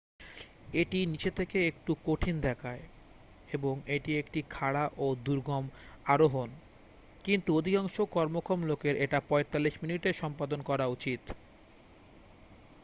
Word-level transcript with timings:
এটি 0.73 0.99
নিচে 1.05 1.31
থেকে 1.31 1.57
একটু 1.67 1.91
কঠিন 2.05 2.35
দেখায় 2.41 2.83
এবং 3.49 3.73
এটি 3.87 4.11
একটি 4.17 4.39
খাড়া 4.49 4.85
ও 4.97 5.15
দুর্গম 5.25 5.65
আরোহণ 6.05 6.49
কিন্তু 7.25 7.49
অধিকাংশ 7.55 7.95
কর্মক্ষম 8.11 8.59
লোকের 8.63 8.95
এটা 8.97 9.19
45 9.29 9.81
মিনিটে 9.81 10.09
সম্পাদন 10.13 10.59
করা 10.61 10.85
উচিত 10.87 11.21